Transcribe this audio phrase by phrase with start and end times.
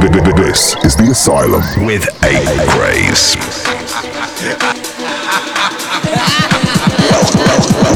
[0.00, 2.32] This is the Asylum with A
[2.74, 3.36] welcome,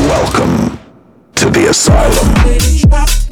[0.07, 0.79] welcome
[1.37, 3.24] to the Asylum.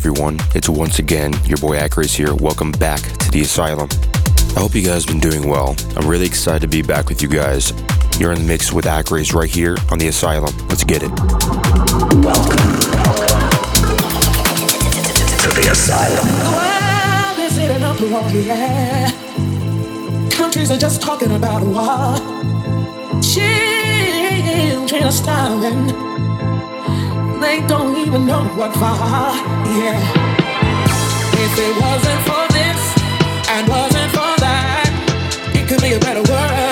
[0.00, 0.38] Everyone?
[0.54, 2.34] It's once again your boy Acraze here.
[2.34, 3.86] Welcome back to the Asylum.
[4.56, 5.76] I hope you guys been doing well.
[5.94, 7.74] I'm really excited to be back with you guys.
[8.18, 10.56] You're in the mix with Acraze right here on the Asylum.
[10.68, 11.10] Let's get it.
[11.10, 12.56] Welcome
[15.36, 16.26] to the Asylum.
[16.48, 19.10] Well, is it enough to walk yeah.
[20.30, 22.16] Countries are just talking about war.
[23.20, 26.09] Children are starving.
[27.50, 28.80] They don't even know what for.
[28.80, 29.98] Yeah.
[31.44, 32.80] If it wasn't for this
[33.50, 36.69] and wasn't for that, it could be a better world.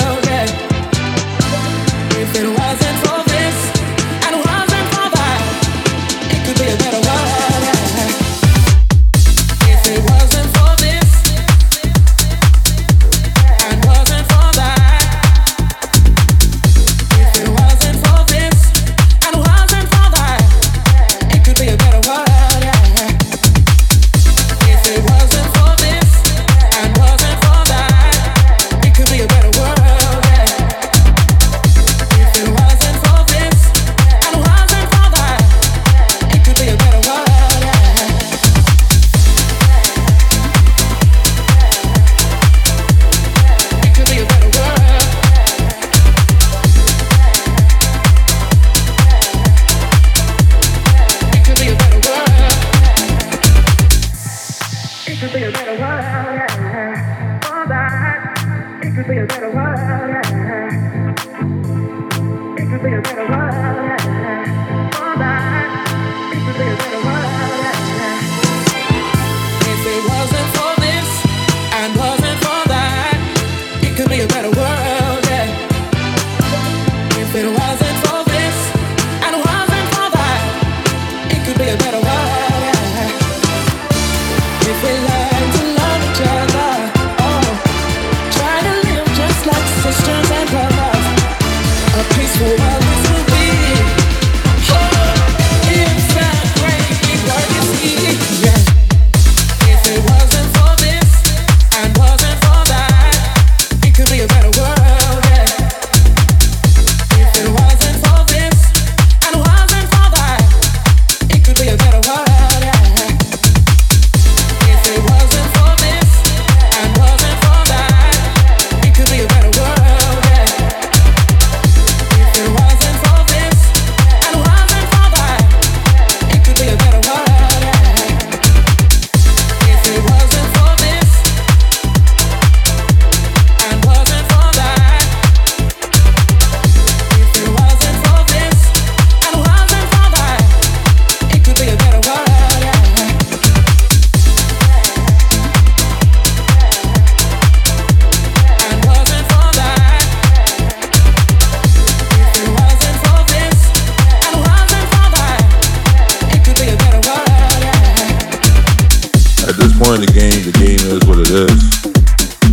[159.98, 160.06] Yeah.
[160.06, 161.58] The game, the game is what it is.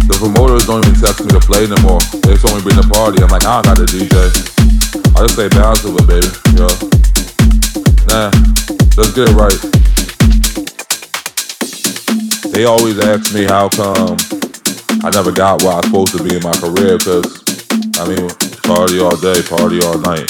[0.09, 2.01] The promoters don't even text me to play no more.
[2.25, 3.21] They told me bring the party.
[3.21, 4.17] I'm like, ah, I don't got a DJ.
[5.13, 6.25] I just say bounce to it, baby.
[6.57, 6.65] Yo.
[8.09, 8.33] Nah,
[8.97, 9.57] let's get it right.
[12.49, 14.17] They always ask me how come
[15.05, 17.29] I never got where I was supposed to be in my career, cause
[18.01, 18.25] I mean,
[18.65, 20.25] party all day, party all night.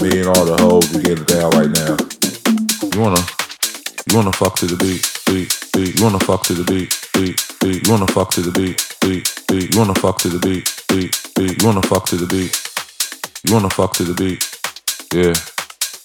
[0.00, 1.96] Me and all the hoes, we getting down right now.
[2.92, 3.43] You wanna
[4.10, 5.98] you wanna fuck to the beat, beat, beat.
[5.98, 7.86] You wanna fuck to the beat, beat, beat.
[7.86, 9.72] You wanna fuck to the beat, beat, beat.
[9.72, 11.62] You wanna fuck to the beat, beat, beat.
[11.62, 12.52] You wanna fuck to the beat.
[13.48, 14.44] You wanna fuck to the beat.
[15.12, 15.34] Yeah.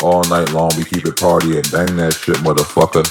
[0.01, 1.69] All night long we keep it partying.
[1.71, 3.03] Bang that shit, motherfucker.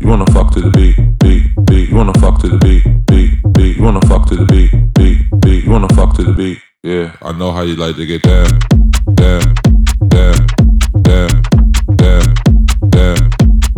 [0.00, 1.88] You wanna fuck to the beat, beat, beat.
[1.88, 3.76] You wanna fuck to the beat, beat, beat.
[3.78, 5.64] You wanna fuck to the beat, beat, beat.
[5.64, 6.67] You wanna fuck to the beat.
[6.84, 8.46] Yeah, I know how you like to get down,
[9.14, 9.42] down,
[10.06, 10.46] down,
[11.02, 11.42] down,
[11.96, 12.34] down,
[12.88, 13.30] down,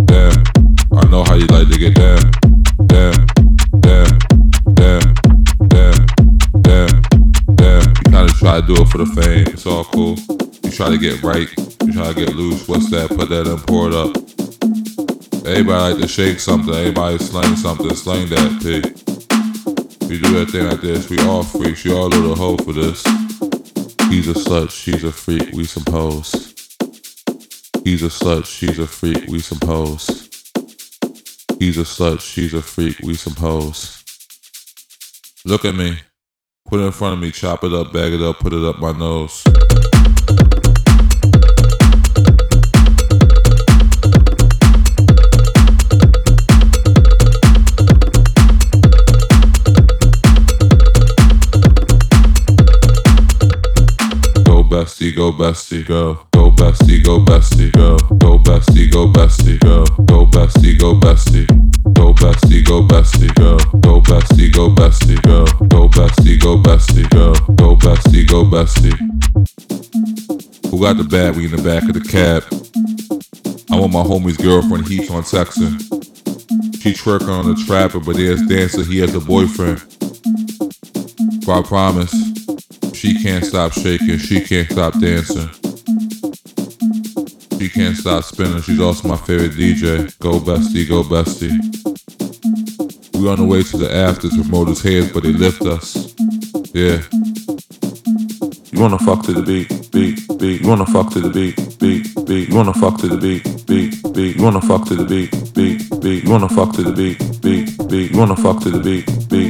[0.05, 0.44] down.
[0.93, 2.31] I know how you like to get down,
[2.88, 3.26] down,
[3.81, 4.20] down,
[4.75, 5.14] down,
[5.67, 6.06] down,
[6.61, 7.02] down,
[7.55, 7.88] down.
[7.88, 10.19] You kinda try to do it for the fame, it's all cool.
[10.62, 11.49] You try to get right,
[11.87, 12.69] you try to get loose.
[12.69, 13.08] What's that?
[13.08, 14.14] Put that and pour it up.
[15.47, 16.75] Everybody like to shake something.
[16.75, 17.94] Everybody slang something.
[17.94, 19.10] Slang that pig.
[20.11, 21.09] We do that thing like this.
[21.09, 21.85] We all freaks.
[21.85, 23.05] You all little hoe for this.
[24.11, 24.73] He's a slut.
[24.73, 25.53] She's a freak.
[25.53, 26.53] We some hoes.
[27.85, 28.45] He's a slut.
[28.45, 29.29] She's a freak.
[29.29, 30.09] We some hoes.
[31.61, 32.21] He's a slut.
[32.21, 32.99] She's a freak.
[33.05, 34.03] We some hoes.
[35.45, 36.01] Look at me.
[36.69, 37.31] Put it in front of me.
[37.31, 37.93] Chop it up.
[37.93, 38.41] Bag it up.
[38.41, 39.45] Put it up my nose.
[54.81, 56.27] Bestie, go bestie, go.
[56.32, 57.97] Go bestie, go bestie, go.
[58.17, 59.85] Go bestie, go bestie, go.
[60.06, 61.47] Go bestie, go bestie.
[61.93, 63.59] Go bestie, go bestie, go.
[63.81, 65.44] Go bestie, go bestie, go.
[65.69, 67.35] Go bestie, go bestie, go.
[67.56, 68.97] Go bestie, go bestie.
[70.71, 71.37] Who got the bag?
[71.37, 72.44] We in the back of the cab.
[73.71, 74.88] I want my homie's girlfriend.
[74.88, 75.79] He's on texting.
[76.81, 78.85] She twerking on the trapper, but there's dancer.
[78.85, 79.81] He has a boyfriend.
[81.44, 82.30] So I promise.
[83.00, 85.49] She can't stop shaking, she can't stop dancing.
[87.58, 90.19] She can't stop spinning, she's also my favorite DJ.
[90.19, 91.56] Go bestie, go bestie.
[93.19, 96.14] We on the way to the afters with motors heads, but they lift us.
[96.75, 97.00] Yeah.
[98.70, 100.61] You wanna fuck to the beat, beat, beat.
[100.61, 102.50] You wanna fuck to the beat, beat, beat.
[102.50, 104.37] You wanna fuck to the beat, beat, beat.
[104.37, 106.25] You wanna fuck to the beat, beat, beat.
[106.25, 108.11] You wanna fuck to the beat, beat, beat.
[108.11, 109.50] You wanna fuck to the beat, beat,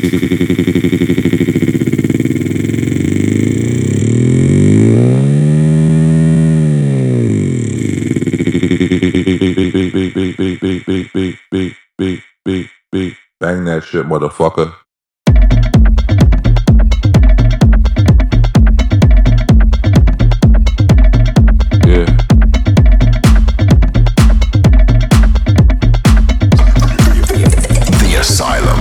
[27.99, 28.79] The Asylum.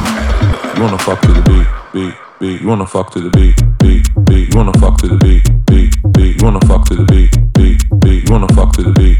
[0.76, 2.60] You wanna fuck to the beat, beat, beat.
[2.60, 4.54] You wanna fuck to the beat, beat, beat.
[4.54, 6.40] You wanna fuck to the beat, beat, beat.
[6.40, 8.28] You wanna fuck to the beat, beat, beat.
[8.28, 9.19] You wanna fuck to the beat.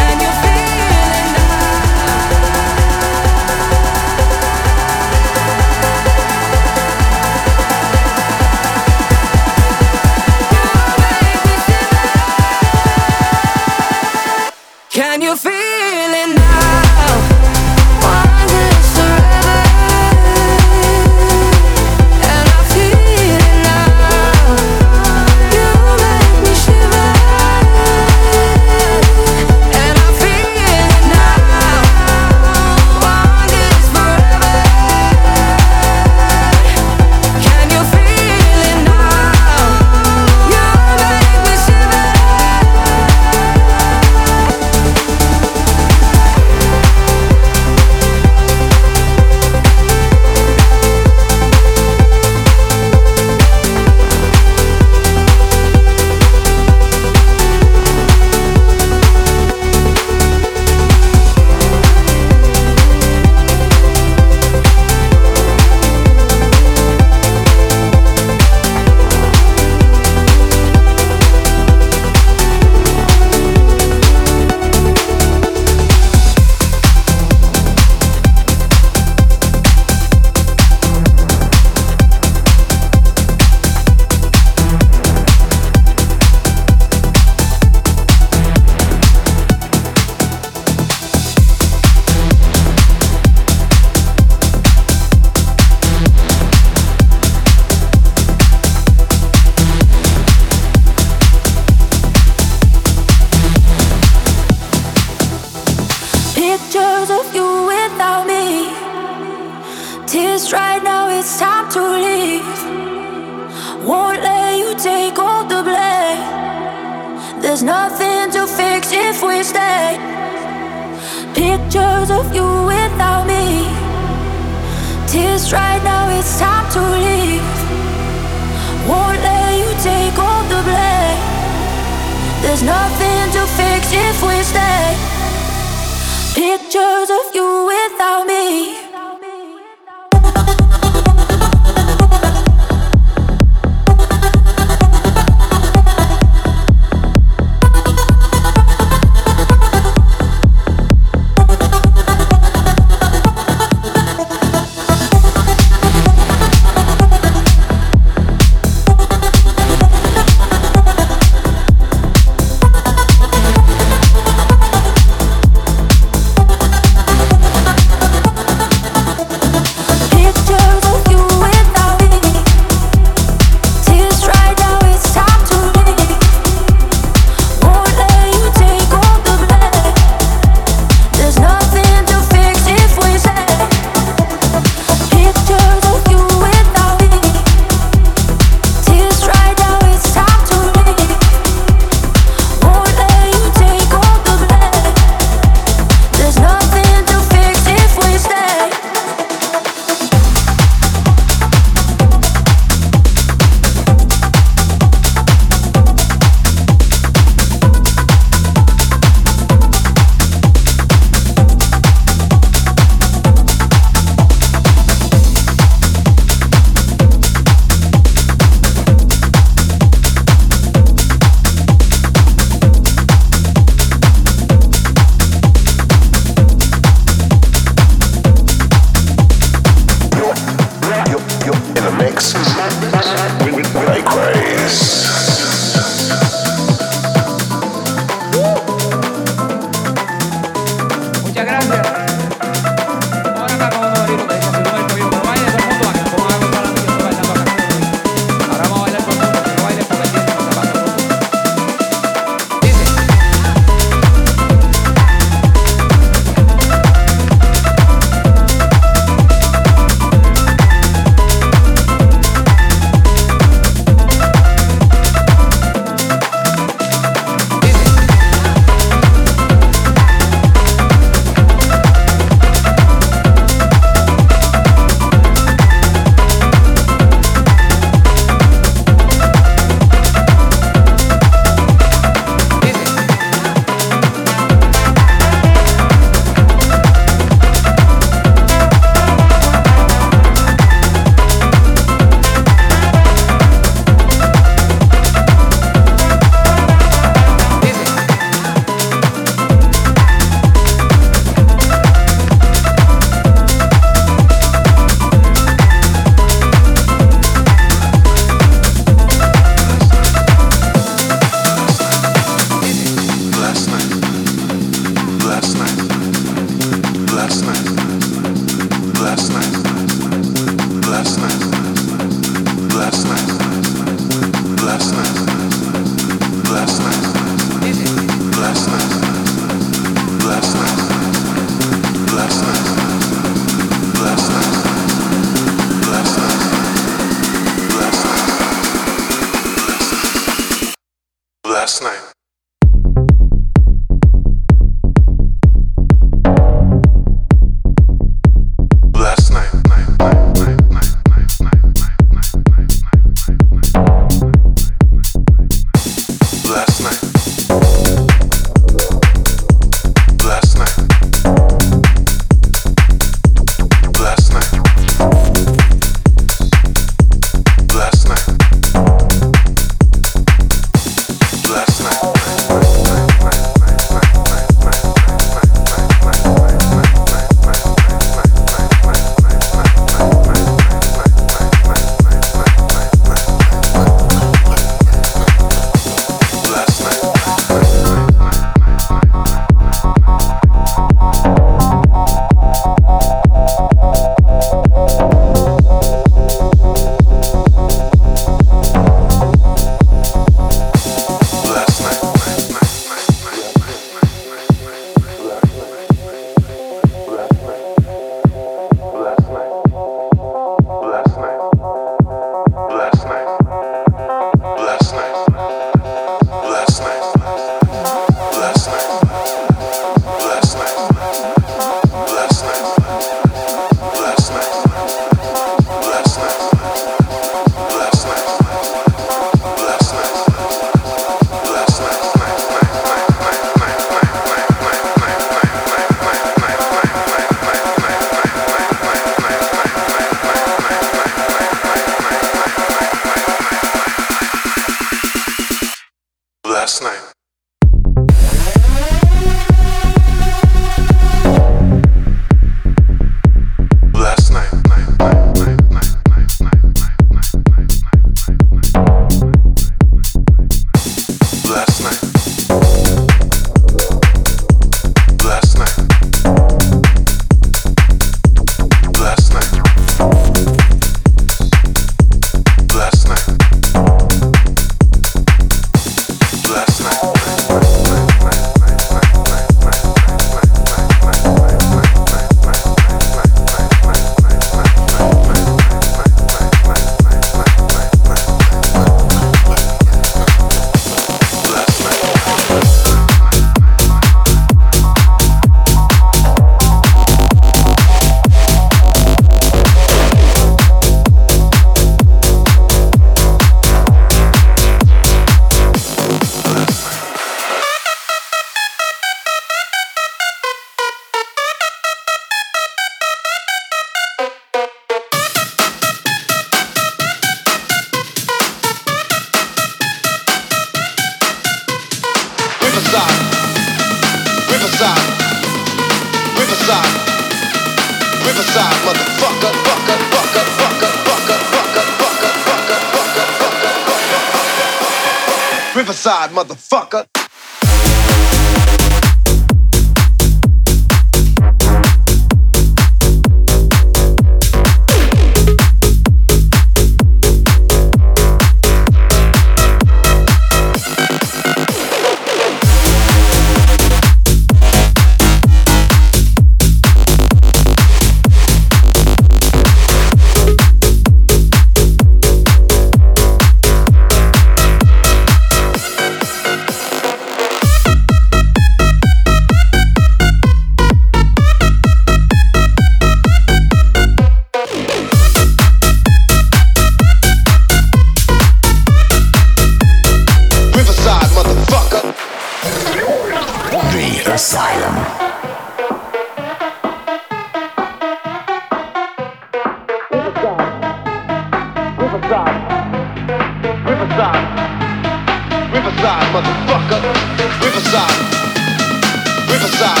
[599.76, 600.00] Riverside,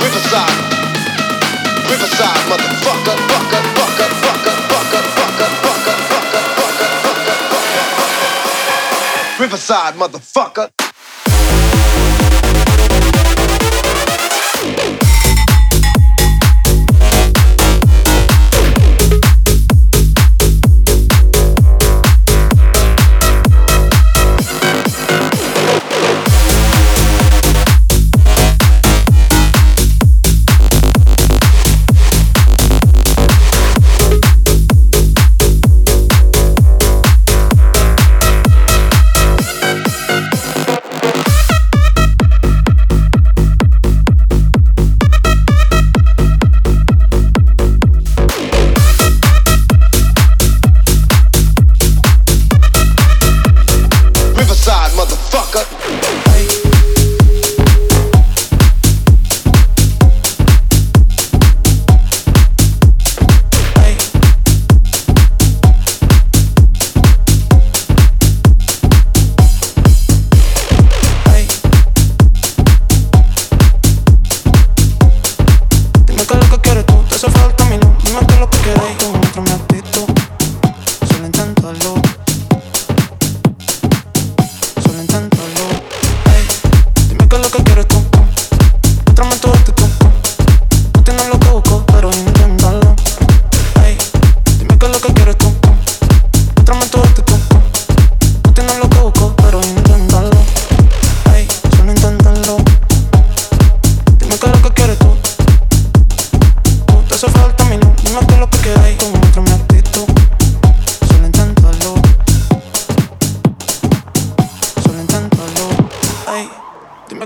[0.00, 0.56] Riverside,
[1.90, 10.89] Riverside, motherfucker, fucker, fucker, fucker, fucker, fucker, fucker, fucker, fucker, fucker, fucker, fucker, Riverside, motherfucker.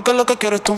[0.05, 0.77] porque lo que quieres tú.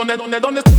[0.00, 0.69] on est, on est.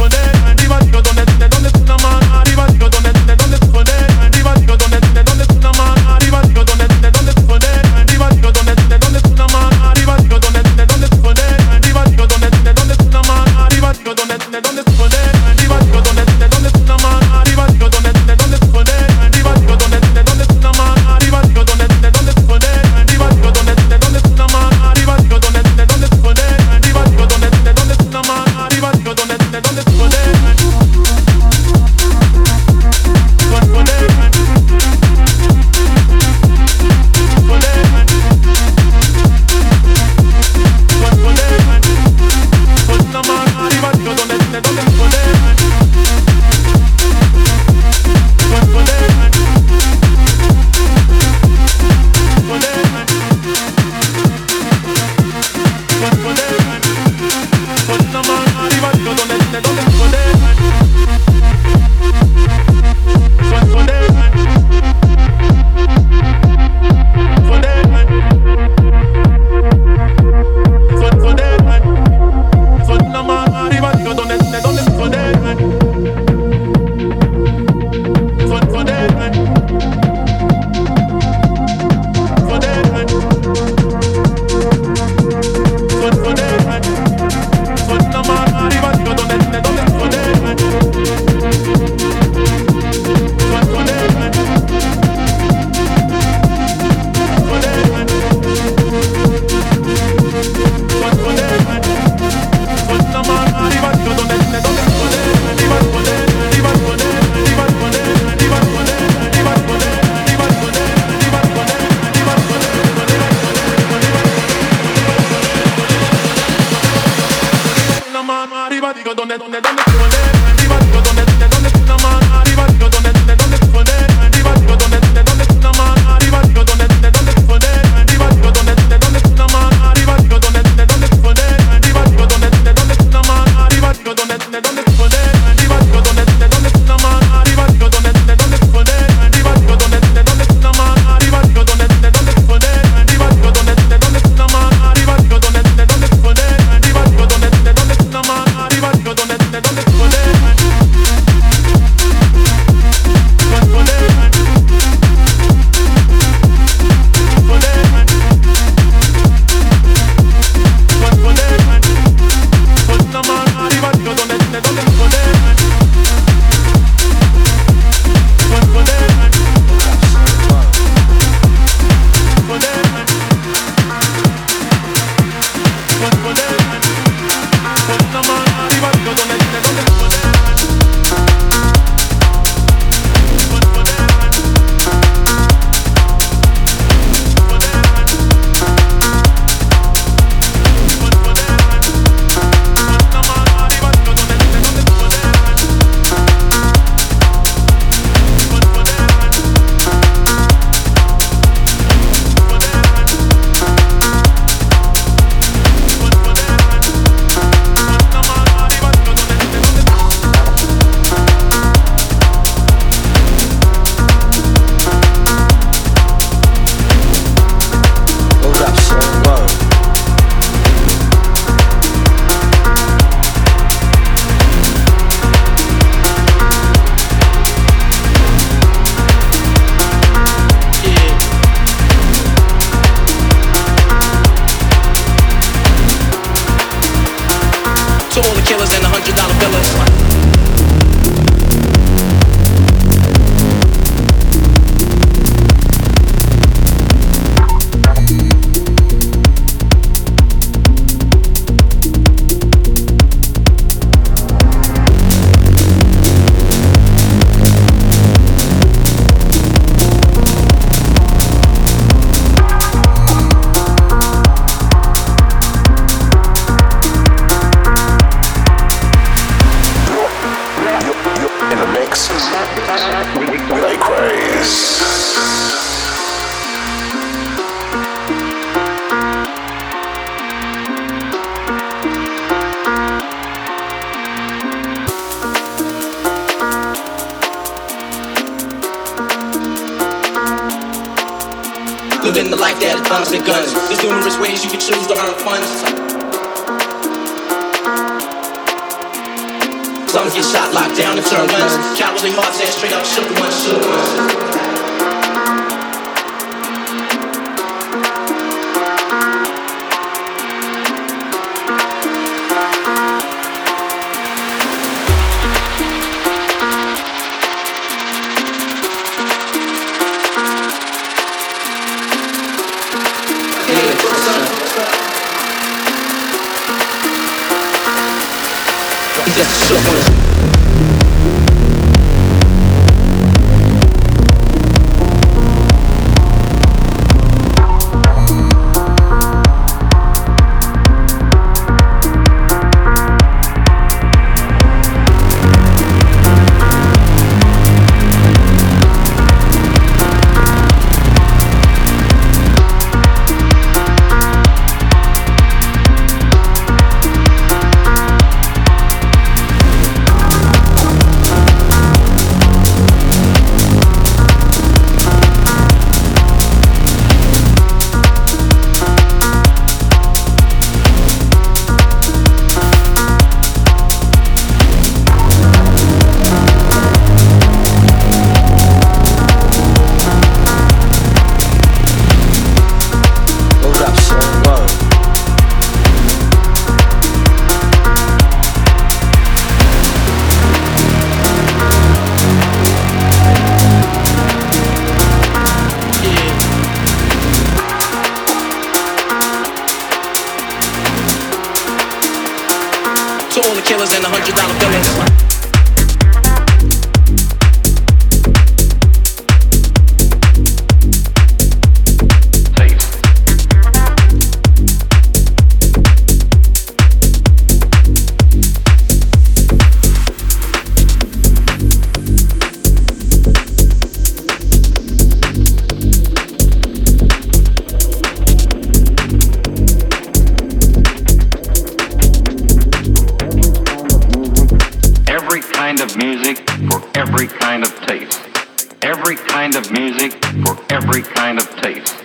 [439.22, 441.76] kind of music for every kind of taste.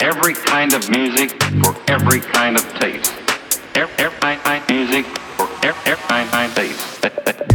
[0.00, 1.30] Every kind of music
[1.62, 3.10] for every kind of taste.
[3.74, 5.06] Every kind of music
[5.38, 7.53] for every kind of taste.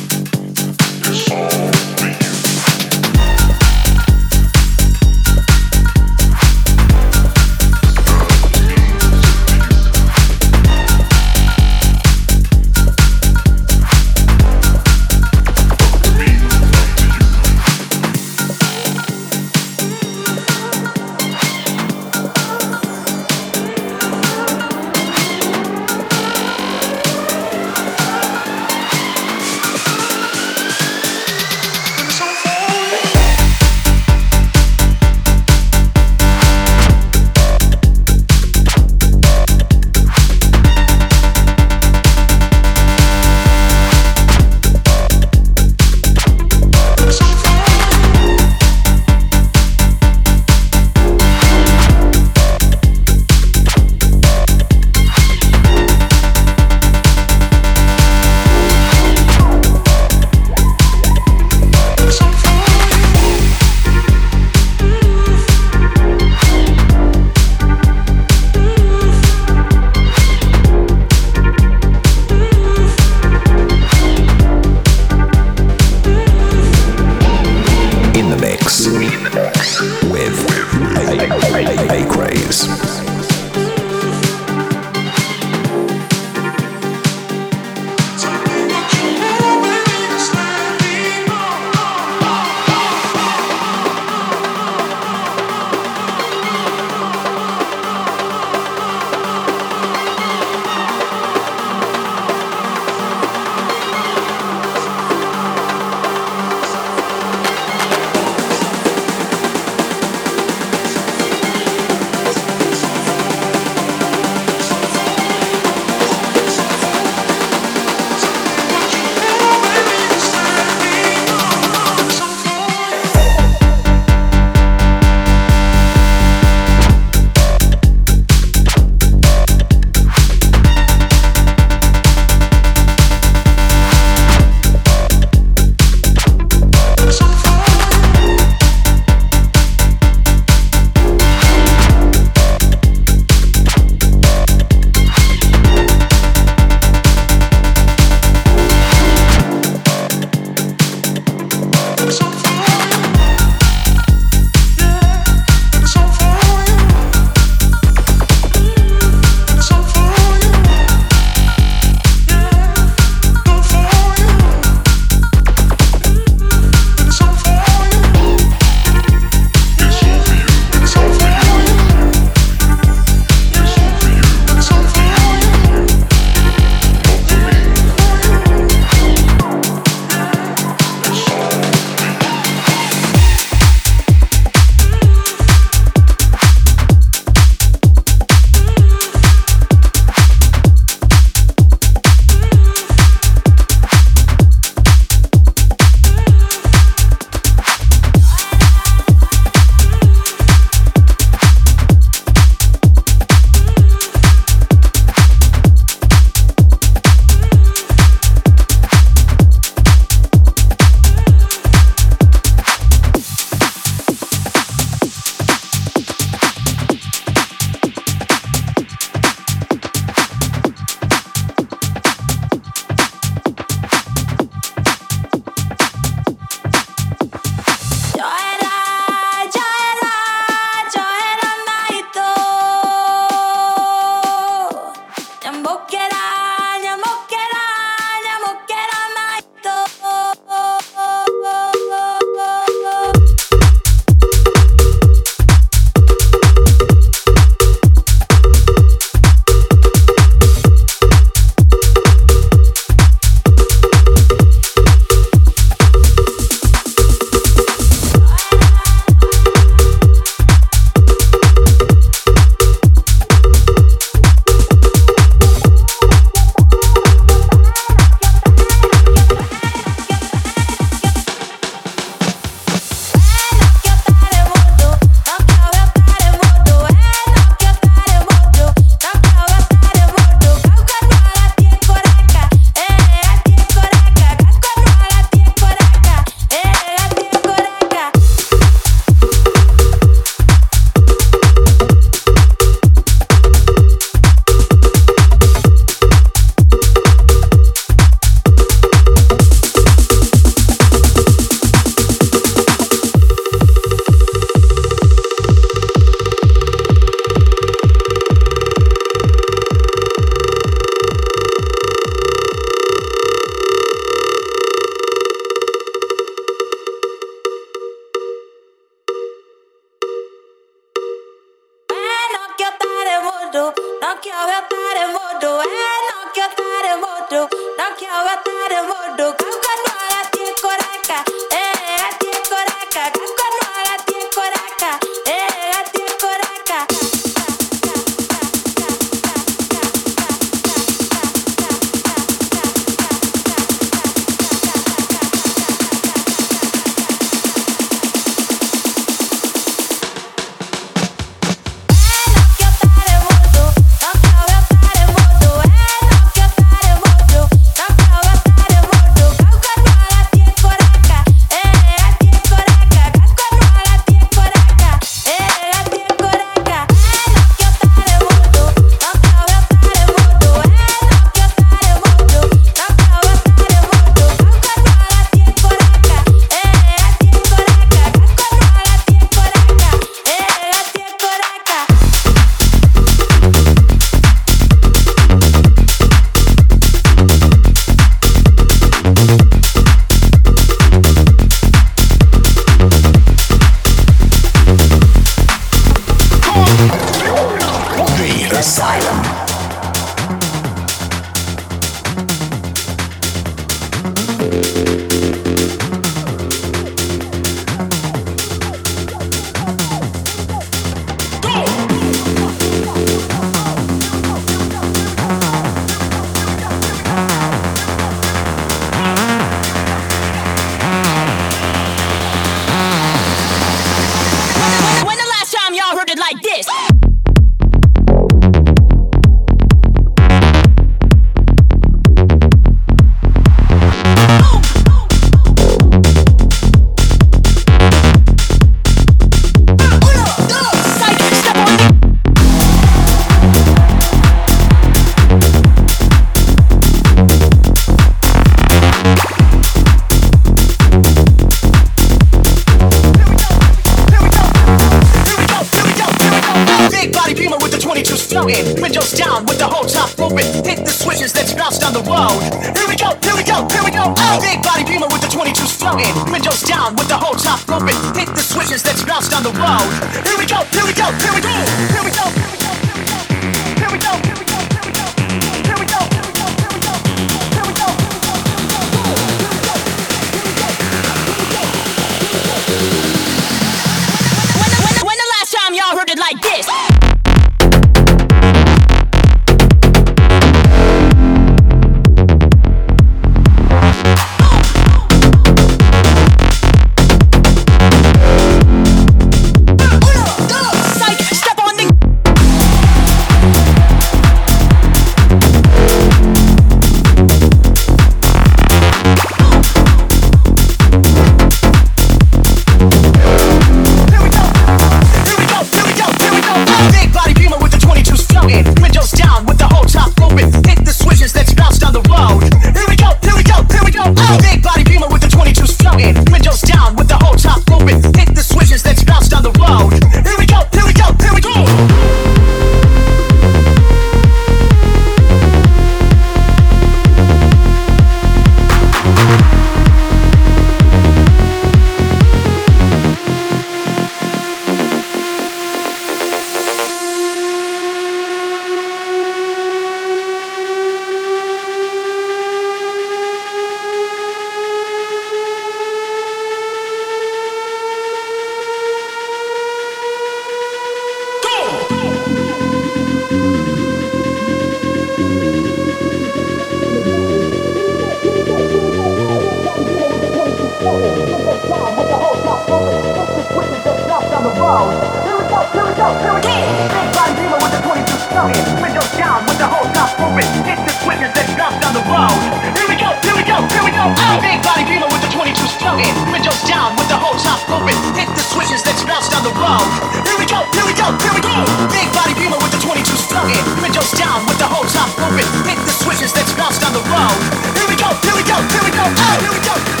[596.11, 597.39] wishes that you lost on the road.
[597.71, 600.00] Here we go, here we go, here we go, oh, here we go.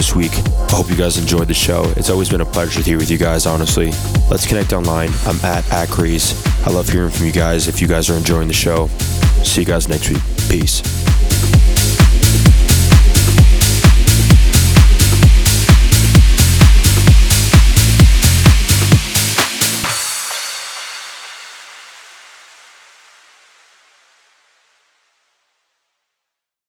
[0.00, 0.32] This week.
[0.32, 1.84] I hope you guys enjoyed the show.
[1.94, 3.90] It's always been a pleasure to be with you guys, honestly.
[4.30, 5.10] Let's connect online.
[5.26, 6.32] I'm at Acraze.
[6.66, 8.86] I love hearing from you guys if you guys are enjoying the show.
[9.44, 10.22] See you guys next week.
[10.48, 10.99] Peace.